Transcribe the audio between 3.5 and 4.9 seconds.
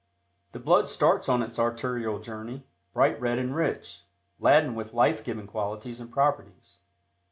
rich, laden